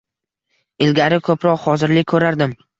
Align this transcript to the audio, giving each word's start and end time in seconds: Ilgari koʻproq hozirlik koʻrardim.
Ilgari 0.87 1.21
koʻproq 1.29 1.63
hozirlik 1.69 2.13
koʻrardim. 2.17 2.61